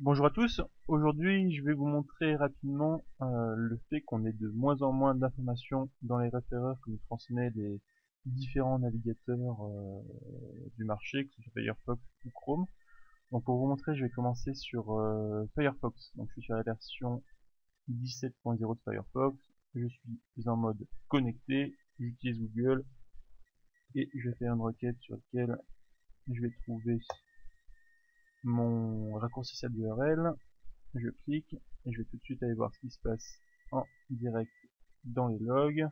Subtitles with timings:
[0.00, 4.48] Bonjour à tous, aujourd'hui je vais vous montrer rapidement euh, le fait qu'on ait de
[4.48, 7.80] moins en moins d'informations dans les référeurs que nous transmet les
[8.26, 10.02] différents navigateurs euh,
[10.76, 12.66] du marché, que ce soit Firefox ou Chrome.
[13.32, 16.12] Donc pour vous montrer, je vais commencer sur euh, Firefox.
[16.16, 17.22] Donc je suis sur la version
[17.88, 19.38] 17.0 de Firefox,
[19.74, 22.84] je suis en mode connecté, j'utilise Google
[23.94, 25.56] et je vais faire une requête sur laquelle
[26.30, 26.98] je vais trouver
[28.46, 30.32] mon raccourci d'URL,
[30.94, 33.40] je clique et je vais tout de suite aller voir ce qui se passe
[33.72, 34.52] en direct
[35.04, 35.88] dans les logs.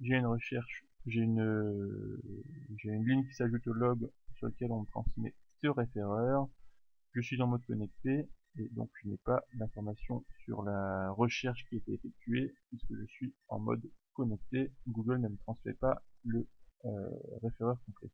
[0.00, 2.20] J'ai une recherche, j'ai une,
[2.78, 6.48] j'ai une ligne qui s'ajoute au log sur lequel on me transmet ce référeur.
[7.14, 11.74] Je suis en mode connecté et donc je n'ai pas d'informations sur la recherche qui
[11.74, 13.82] a été effectuée puisque je suis en mode
[14.14, 14.72] connecté.
[14.86, 16.46] Google ne me transmet pas le
[16.84, 17.10] euh,
[17.42, 18.10] référeur complet.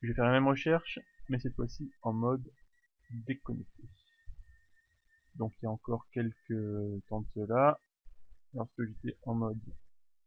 [0.00, 2.48] Je vais faire la même recherche, mais cette fois-ci en mode
[3.26, 3.82] déconnecté.
[5.34, 7.80] Donc il y a encore quelques temps de cela,
[8.54, 9.60] lorsque j'étais en mode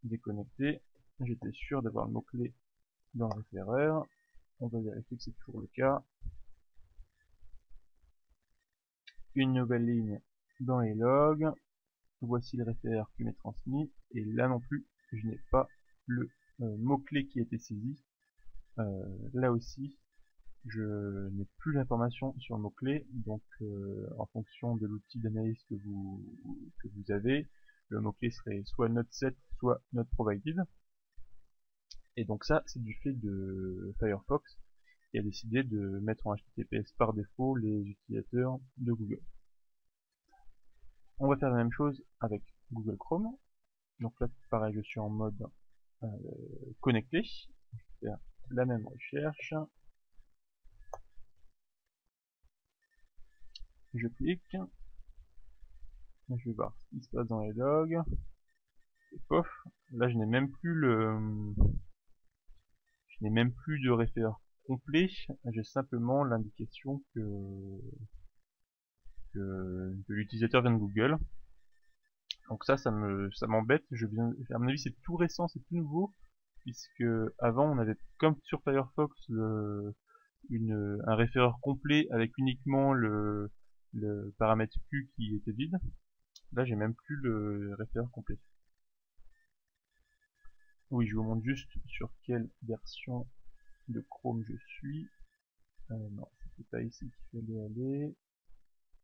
[0.04, 0.80] déconnecté,
[1.20, 2.54] j'étais sûr d'avoir le mot-clé
[3.14, 4.06] dans le référeur.
[4.60, 6.02] On va vérifier que c'est toujours le cas.
[9.34, 10.20] Une nouvelle ligne
[10.60, 11.50] dans les logs.
[12.20, 13.90] Voici le référeur qui m'est transmis.
[14.12, 15.66] Et là non plus, je n'ai pas
[16.06, 17.98] le euh, mot-clé qui a été saisi.
[18.78, 19.98] Euh, là aussi,
[20.66, 25.74] je n'ai plus l'information sur le mot-clé, donc euh, en fonction de l'outil d'analyse que
[25.74, 26.24] vous,
[27.08, 27.48] avez,
[27.88, 30.56] le mot-clé serait soit not set, soit not provided.
[32.16, 34.58] Et donc ça, c'est du fait de Firefox,
[35.10, 39.22] qui a décidé de mettre en HTTPS par défaut les utilisateurs de Google.
[41.18, 42.42] On va faire la même chose avec
[42.72, 43.36] Google Chrome.
[44.00, 45.46] Donc là, pareil, je suis en mode
[46.02, 46.06] euh,
[46.80, 47.22] connecté.
[48.54, 49.54] La même recherche.
[53.94, 54.56] Je clique.
[56.28, 58.00] Je vais voir ce qui se passe dans les logs.
[59.12, 59.48] Et pof,
[59.90, 61.18] là je n'ai même plus le...
[63.08, 65.10] Je n'ai même plus de référent complet,
[65.52, 67.20] j'ai simplement l'indication que,
[69.34, 71.18] que, l'utilisateur vient de Google.
[72.48, 73.84] Donc ça, ça me, ça m'embête.
[73.90, 76.12] Je viens, à mon avis, c'est tout récent, c'est tout nouveau
[76.62, 77.04] puisque
[77.38, 79.28] avant on avait comme sur Firefox
[80.50, 83.50] une, un référeur complet avec uniquement le,
[83.92, 85.78] le paramètre Q qui était vide.
[86.52, 88.38] Là j'ai même plus le référeur complet.
[90.90, 93.26] Oui, je vous montre juste sur quelle version
[93.88, 95.08] de Chrome je suis.
[95.90, 98.16] Euh, non, c'est pas ici qu'il fallait aller.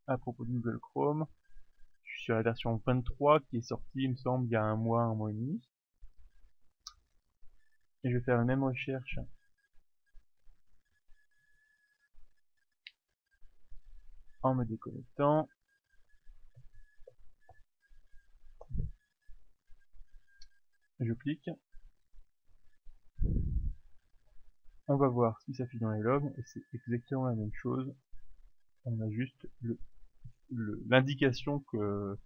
[0.07, 1.27] À propos de Google Chrome,
[2.05, 4.63] je suis sur la version 23 qui est sortie, il me semble, il y a
[4.63, 5.63] un mois, un mois et demi.
[8.09, 9.19] Et je faire la même recherche
[14.41, 15.47] en me déconnectant.
[21.01, 21.51] Je clique.
[24.87, 27.95] On va voir ce qui s'affiche dans les logs et c'est exactement la même chose.
[28.87, 29.47] On a juste
[30.87, 32.17] l'indication que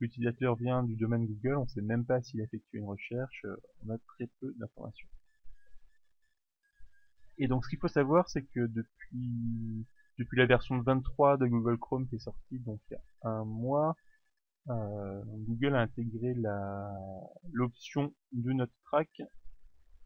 [0.00, 3.46] l'utilisateur vient du domaine Google, on ne sait même pas s'il a effectué une recherche,
[3.86, 5.08] on a très peu d'informations.
[7.40, 9.86] Et donc ce qu'il faut savoir, c'est que depuis,
[10.18, 13.44] depuis la version 23 de Google Chrome qui est sortie donc il y a un
[13.44, 13.96] mois,
[14.68, 16.34] euh, Google a intégré
[17.52, 19.22] l'option Do Not Track.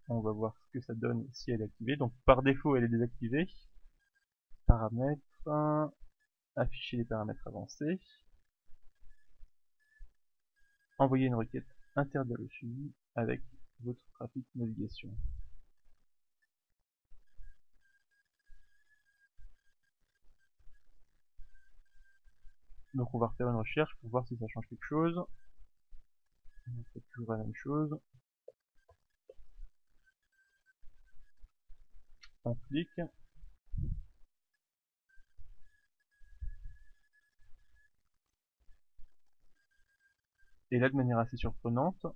[0.09, 1.97] On va voir ce que ça donne si elle est activée.
[1.97, 3.49] Donc par défaut elle est désactivée.
[4.67, 5.91] Paramètres,
[6.55, 8.01] afficher les paramètres avancés.
[10.99, 11.67] Envoyer une requête
[11.97, 13.41] interdire le suivi avec
[13.81, 15.11] votre trafic navigation.
[22.95, 25.21] Donc on va refaire une recherche pour voir si ça change quelque chose.
[26.93, 27.99] Fait toujours la même chose.
[32.45, 33.01] On clique.
[40.71, 42.07] Et là, de manière assez surprenante,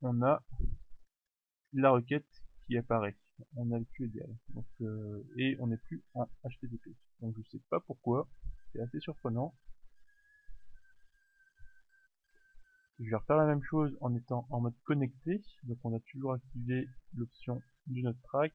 [0.00, 0.42] on a
[1.72, 2.26] la requête
[2.66, 3.16] qui apparaît.
[3.56, 4.36] On a le QEDL.
[4.82, 6.94] Euh, et on n'est plus en HTTP.
[7.20, 8.28] Donc je sais pas pourquoi.
[8.72, 9.54] C'est assez surprenant.
[13.00, 15.42] Je vais refaire la même chose en étant en mode connecté.
[15.64, 18.54] Donc on a toujours activé l'option du note track.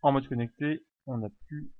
[0.00, 1.70] En mode connecté, on n'a plus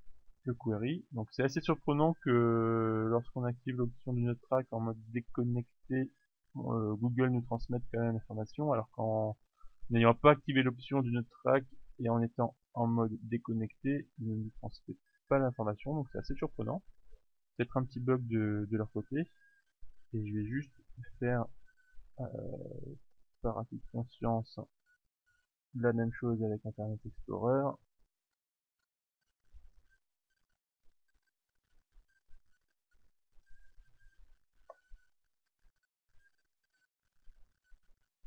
[0.45, 1.07] le query.
[1.13, 6.13] Donc c'est assez surprenant que lorsqu'on active l'option du note track en mode déconnecté,
[6.55, 9.37] Google nous transmette quand même l'information, alors qu'en
[9.91, 11.65] n'ayant pas activé l'option du note track
[12.01, 14.97] et en étant en mode déconnecté, ils ne nous transmettent
[15.29, 16.83] pas l'information, donc c'est assez surprenant.
[17.57, 19.31] Peut-être un petit bug de, de leur côté.
[20.15, 20.73] Et je vais juste
[21.19, 21.45] faire
[22.21, 22.25] euh,
[23.43, 24.59] par acquis de conscience
[25.75, 27.75] la même chose avec Internet Explorer.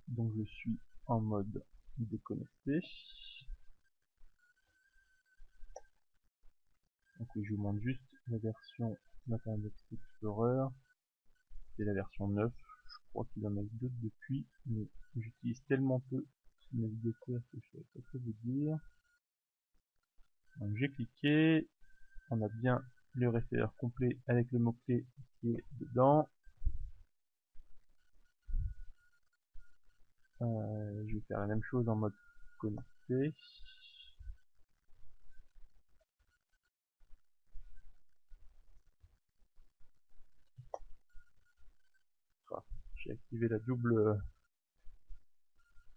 [0.08, 0.78] Donc je suis
[1.08, 1.64] en mode
[1.98, 2.82] déconnecté.
[7.22, 8.98] Donc je vous montre juste la version
[9.28, 10.68] d'Internet Explorer.
[11.78, 12.52] C'est la version 9
[13.12, 16.26] crois qu'il en a d'autres depuis, mais j'utilise tellement peu
[16.60, 18.78] ce navigateur que je ne sais pas vous dire.
[20.60, 21.68] Donc j'ai cliqué,
[22.30, 22.82] on a bien
[23.16, 25.06] le référeur complet avec le mot-clé
[25.40, 26.30] qui est dedans.
[30.42, 32.16] Euh, je vais faire la même chose en mode
[32.60, 33.34] connecté.
[43.04, 44.22] J'ai activé la double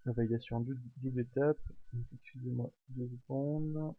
[0.07, 1.59] la validation double, étape.
[2.15, 3.95] Excusez-moi deux secondes.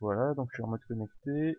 [0.00, 1.56] Voilà, donc je suis en mode connecté.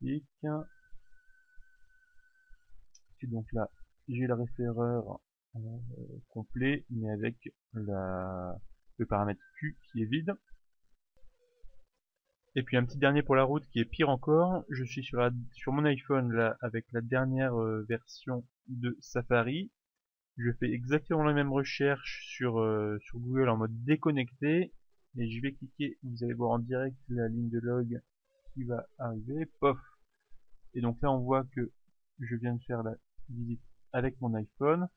[0.00, 0.46] Je clique.
[3.22, 3.68] Donc là,
[4.08, 5.20] j'ai le référeur
[5.56, 5.60] euh,
[6.28, 7.36] complet, mais avec
[7.72, 8.56] la,
[8.98, 10.32] le paramètre Q qui est vide.
[12.54, 15.18] Et puis un petit dernier pour la route qui est pire encore, je suis sur,
[15.20, 19.70] la, sur mon iPhone là avec la dernière euh, version de Safari.
[20.38, 24.72] Je fais exactement la même recherche sur, euh, sur Google en mode déconnecté.
[25.18, 28.00] Et je vais cliquer, vous allez voir en direct la ligne de log
[28.52, 29.46] qui va arriver.
[29.60, 29.78] Pof
[30.74, 31.72] Et donc là on voit que
[32.20, 32.94] je viens de faire la
[33.28, 33.62] visite
[33.92, 34.88] avec mon iPhone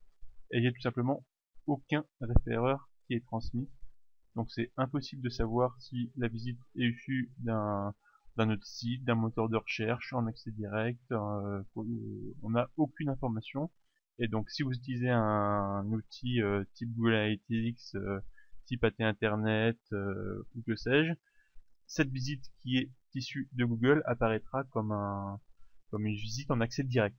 [0.50, 1.24] et j'ai tout simplement
[1.66, 3.68] aucun référeur qui est transmis.
[4.36, 7.94] Donc c'est impossible de savoir si la visite est issue d'un
[8.36, 11.62] autre site, d'un moteur de recherche, en accès direct, euh,
[12.42, 13.70] on n'a aucune information.
[14.18, 18.20] Et donc si vous utilisez un, outil euh, type Google Analytics, euh,
[18.66, 21.12] type AT Internet, ou que sais-je,
[21.86, 25.40] cette visite qui est issue de Google apparaîtra comme un
[25.90, 27.16] comme une visite en accès direct.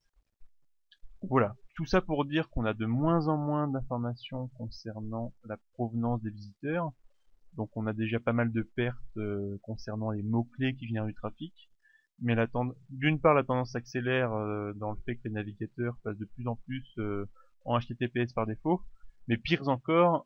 [1.29, 6.21] Voilà, tout ça pour dire qu'on a de moins en moins d'informations concernant la provenance
[6.23, 6.91] des visiteurs.
[7.53, 11.13] Donc on a déjà pas mal de pertes euh, concernant les mots-clés qui viennent du
[11.13, 11.53] trafic.
[12.21, 12.35] Mais
[12.89, 16.47] d'une part la tendance s'accélère euh, dans le fait que les navigateurs passent de plus
[16.47, 17.29] en plus euh,
[17.65, 18.81] en HTTPS par défaut.
[19.27, 20.25] Mais pire encore,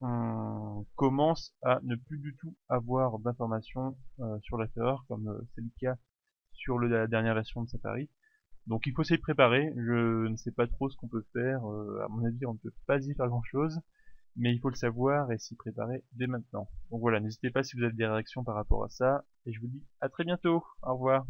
[0.00, 3.96] on commence à ne plus du tout avoir d'informations
[4.42, 5.96] sur l'affaire, comme c'est le cas
[6.52, 8.08] sur la dernière version de Safari.
[8.66, 12.02] Donc il faut s'y préparer, je ne sais pas trop ce qu'on peut faire, euh,
[12.04, 13.78] à mon avis on ne peut pas y faire grand chose,
[14.36, 16.68] mais il faut le savoir et s'y préparer dès maintenant.
[16.90, 19.60] Donc voilà, n'hésitez pas si vous avez des réactions par rapport à ça, et je
[19.60, 21.26] vous dis à très bientôt, au revoir.